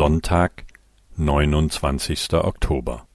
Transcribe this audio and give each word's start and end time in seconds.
Sonntag, 0.00 0.64
neunundzwanzigster 1.16 2.46
Oktober. 2.46 3.06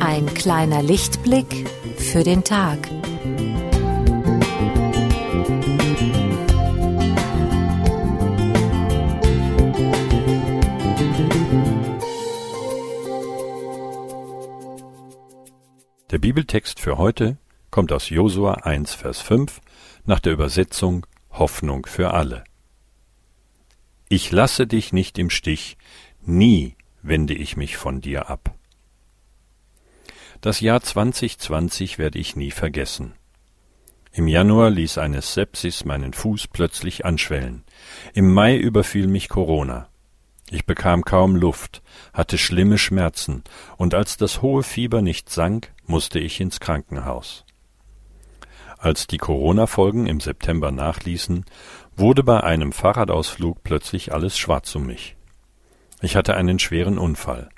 Ein 0.00 0.24
kleiner 0.32 0.82
Lichtblick 0.82 1.68
für 1.98 2.24
den 2.24 2.44
Tag. 2.44 2.78
Der 16.14 16.20
Bibeltext 16.20 16.78
für 16.78 16.96
heute 16.96 17.38
kommt 17.72 17.90
aus 17.90 18.08
Josua 18.08 18.52
1, 18.62 18.94
Vers 18.94 19.20
5 19.20 19.60
nach 20.04 20.20
der 20.20 20.32
Übersetzung 20.32 21.08
Hoffnung 21.32 21.86
für 21.86 22.14
alle. 22.14 22.44
Ich 24.08 24.30
lasse 24.30 24.68
dich 24.68 24.92
nicht 24.92 25.18
im 25.18 25.28
Stich, 25.28 25.76
nie 26.22 26.76
wende 27.02 27.34
ich 27.34 27.56
mich 27.56 27.76
von 27.76 28.00
dir 28.00 28.30
ab. 28.30 28.54
Das 30.40 30.60
Jahr 30.60 30.82
2020 30.82 31.98
werde 31.98 32.20
ich 32.20 32.36
nie 32.36 32.52
vergessen. 32.52 33.14
Im 34.12 34.28
Januar 34.28 34.70
ließ 34.70 34.98
eine 34.98 35.20
Sepsis 35.20 35.84
meinen 35.84 36.12
Fuß 36.12 36.46
plötzlich 36.46 37.04
anschwellen. 37.04 37.64
Im 38.12 38.32
Mai 38.32 38.56
überfiel 38.56 39.08
mich 39.08 39.28
Corona. 39.28 39.88
Ich 40.48 40.64
bekam 40.64 41.04
kaum 41.04 41.34
Luft, 41.34 41.82
hatte 42.12 42.38
schlimme 42.38 42.78
Schmerzen, 42.78 43.42
und 43.78 43.94
als 43.94 44.16
das 44.16 44.42
hohe 44.42 44.62
Fieber 44.62 45.02
nicht 45.02 45.28
sank, 45.28 45.73
musste 45.86 46.18
ich 46.18 46.40
ins 46.40 46.60
Krankenhaus. 46.60 47.44
Als 48.78 49.06
die 49.06 49.18
Corona-Folgen 49.18 50.06
im 50.06 50.20
September 50.20 50.70
nachließen, 50.70 51.44
wurde 51.96 52.22
bei 52.22 52.42
einem 52.42 52.72
Fahrradausflug 52.72 53.62
plötzlich 53.64 54.12
alles 54.12 54.36
schwarz 54.36 54.74
um 54.74 54.86
mich. 54.86 55.16
Ich 56.02 56.16
hatte 56.16 56.34
einen 56.36 56.58
schweren 56.58 56.98
Unfall, 56.98 57.48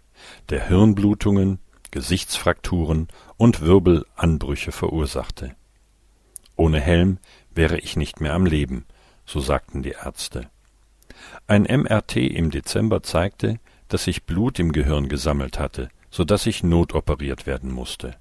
der 0.51 0.69
Hirnblutungen, 0.69 1.59
Gesichtsfrakturen 1.91 3.09
und 3.37 3.61
Wirbelanbrüche 3.61 4.71
verursachte. 4.71 5.57
Ohne 6.55 6.81
Helm 6.81 7.19
wäre 7.55 7.79
ich 7.79 7.97
nicht 7.97 8.21
mehr 8.21 8.35
am 8.35 8.47
Leben, 8.47 8.85
so 9.25 9.41
sagten 9.41 9.83
die 9.83 9.97
Ärzte. 10.05 10.49
Ein 11.47 11.63
MRT 11.63 12.17
im 12.17 12.51
Dezember 12.51 13.03
zeigte, 13.03 13.59
dass 13.89 14.05
sich 14.05 14.25
Blut 14.25 14.59
im 14.59 14.73
Gehirn 14.73 15.09
gesammelt 15.09 15.59
hatte, 15.59 15.89
so 16.17 16.25
dass 16.25 16.47
ich 16.47 16.63
notoperiert 16.63 17.47
werden 17.47 17.71
musste. 17.71 18.17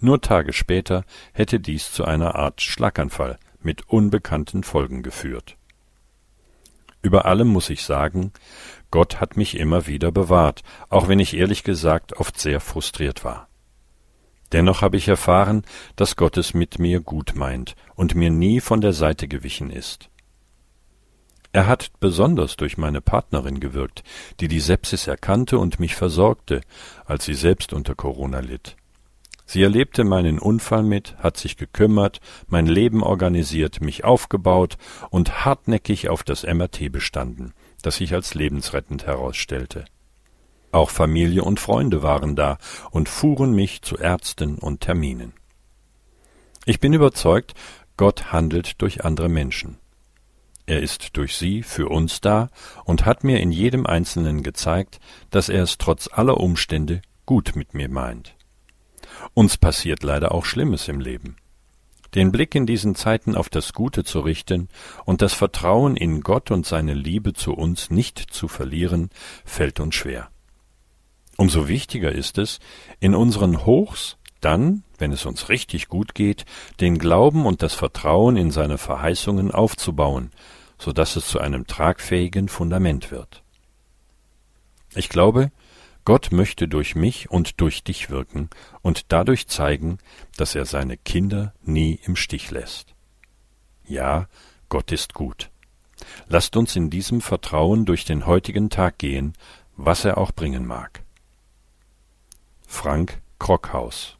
Nur 0.00 0.20
Tage 0.20 0.52
später 0.52 1.04
hätte 1.32 1.60
dies 1.60 1.92
zu 1.92 2.04
einer 2.04 2.34
Art 2.34 2.60
Schlaganfall 2.60 3.38
mit 3.60 3.88
unbekannten 3.88 4.64
Folgen 4.64 5.04
geführt. 5.04 5.56
Über 7.02 7.24
allem 7.24 7.46
muss 7.46 7.70
ich 7.70 7.84
sagen, 7.84 8.32
Gott 8.90 9.20
hat 9.20 9.36
mich 9.36 9.56
immer 9.56 9.86
wieder 9.86 10.10
bewahrt, 10.10 10.64
auch 10.88 11.06
wenn 11.06 11.20
ich 11.20 11.36
ehrlich 11.36 11.62
gesagt 11.62 12.14
oft 12.14 12.36
sehr 12.36 12.58
frustriert 12.58 13.22
war. 13.22 13.46
Dennoch 14.50 14.82
habe 14.82 14.96
ich 14.96 15.06
erfahren, 15.06 15.62
dass 15.94 16.16
Gott 16.16 16.36
es 16.36 16.52
mit 16.52 16.80
mir 16.80 16.98
gut 16.98 17.36
meint 17.36 17.76
und 17.94 18.16
mir 18.16 18.30
nie 18.30 18.58
von 18.58 18.80
der 18.80 18.92
Seite 18.92 19.28
gewichen 19.28 19.70
ist. 19.70 20.10
Er 21.54 21.68
hat 21.68 21.92
besonders 22.00 22.56
durch 22.56 22.78
meine 22.78 23.00
Partnerin 23.00 23.60
gewirkt, 23.60 24.02
die 24.40 24.48
die 24.48 24.58
Sepsis 24.58 25.06
erkannte 25.06 25.56
und 25.56 25.78
mich 25.78 25.94
versorgte, 25.94 26.62
als 27.04 27.26
sie 27.26 27.34
selbst 27.34 27.72
unter 27.72 27.94
Corona 27.94 28.40
litt. 28.40 28.74
Sie 29.46 29.62
erlebte 29.62 30.02
meinen 30.02 30.40
Unfall 30.40 30.82
mit, 30.82 31.16
hat 31.18 31.36
sich 31.36 31.56
gekümmert, 31.56 32.20
mein 32.48 32.66
Leben 32.66 33.04
organisiert, 33.04 33.80
mich 33.80 34.02
aufgebaut 34.02 34.78
und 35.10 35.44
hartnäckig 35.44 36.08
auf 36.08 36.24
das 36.24 36.42
MRT 36.42 36.90
bestanden, 36.90 37.54
das 37.82 37.98
sich 37.98 38.14
als 38.14 38.34
lebensrettend 38.34 39.06
herausstellte. 39.06 39.84
Auch 40.72 40.90
Familie 40.90 41.44
und 41.44 41.60
Freunde 41.60 42.02
waren 42.02 42.34
da 42.34 42.58
und 42.90 43.08
fuhren 43.08 43.54
mich 43.54 43.82
zu 43.82 43.96
Ärzten 43.96 44.58
und 44.58 44.80
Terminen. 44.80 45.34
Ich 46.64 46.80
bin 46.80 46.92
überzeugt, 46.94 47.54
Gott 47.96 48.32
handelt 48.32 48.82
durch 48.82 49.04
andere 49.04 49.28
Menschen. 49.28 49.78
Er 50.66 50.80
ist 50.80 51.16
durch 51.16 51.36
sie 51.36 51.62
für 51.62 51.88
uns 51.88 52.20
da 52.20 52.48
und 52.84 53.04
hat 53.04 53.22
mir 53.22 53.40
in 53.40 53.52
jedem 53.52 53.86
Einzelnen 53.86 54.42
gezeigt, 54.42 54.98
dass 55.30 55.48
er 55.48 55.62
es 55.62 55.76
trotz 55.76 56.08
aller 56.10 56.38
Umstände 56.38 57.02
gut 57.26 57.54
mit 57.54 57.74
mir 57.74 57.88
meint. 57.88 58.34
Uns 59.34 59.56
passiert 59.56 60.02
leider 60.02 60.32
auch 60.32 60.44
Schlimmes 60.44 60.88
im 60.88 61.00
Leben. 61.00 61.36
Den 62.14 62.30
Blick 62.30 62.54
in 62.54 62.64
diesen 62.64 62.94
Zeiten 62.94 63.34
auf 63.34 63.48
das 63.48 63.72
Gute 63.72 64.04
zu 64.04 64.20
richten 64.20 64.68
und 65.04 65.20
das 65.20 65.34
Vertrauen 65.34 65.96
in 65.96 66.20
Gott 66.20 66.50
und 66.50 66.64
seine 66.64 66.94
Liebe 66.94 67.32
zu 67.32 67.52
uns 67.54 67.90
nicht 67.90 68.18
zu 68.18 68.46
verlieren, 68.46 69.10
fällt 69.44 69.80
uns 69.80 69.96
schwer. 69.96 70.30
Umso 71.36 71.66
wichtiger 71.66 72.12
ist 72.12 72.38
es, 72.38 72.60
in 73.00 73.14
unseren 73.14 73.66
Hochs 73.66 74.16
dann, 74.40 74.83
wenn 75.04 75.12
es 75.12 75.26
uns 75.26 75.50
richtig 75.50 75.88
gut 75.88 76.14
geht, 76.14 76.46
den 76.80 76.96
Glauben 76.96 77.44
und 77.44 77.60
das 77.60 77.74
Vertrauen 77.74 78.38
in 78.38 78.50
seine 78.50 78.78
Verheißungen 78.78 79.50
aufzubauen, 79.50 80.30
so 80.78 80.94
dass 80.94 81.16
es 81.16 81.26
zu 81.26 81.40
einem 81.40 81.66
tragfähigen 81.66 82.48
Fundament 82.48 83.10
wird. 83.10 83.42
Ich 84.94 85.10
glaube, 85.10 85.52
Gott 86.06 86.32
möchte 86.32 86.68
durch 86.68 86.94
mich 86.94 87.30
und 87.30 87.60
durch 87.60 87.84
dich 87.84 88.08
wirken 88.08 88.48
und 88.80 89.12
dadurch 89.12 89.46
zeigen, 89.46 89.98
dass 90.38 90.54
er 90.54 90.64
seine 90.64 90.96
Kinder 90.96 91.52
nie 91.62 92.00
im 92.04 92.16
Stich 92.16 92.50
lässt. 92.50 92.94
Ja, 93.86 94.26
Gott 94.70 94.90
ist 94.90 95.12
gut. 95.12 95.50
Lasst 96.28 96.56
uns 96.56 96.76
in 96.76 96.88
diesem 96.88 97.20
Vertrauen 97.20 97.84
durch 97.84 98.06
den 98.06 98.24
heutigen 98.24 98.70
Tag 98.70 98.96
gehen, 98.96 99.34
was 99.76 100.06
er 100.06 100.16
auch 100.16 100.32
bringen 100.32 100.64
mag. 100.64 101.02
Frank 102.66 103.20
Krockhaus 103.38 104.16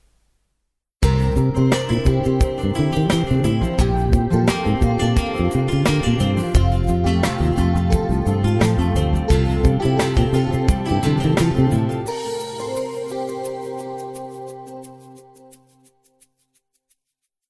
Música 1.57 3.14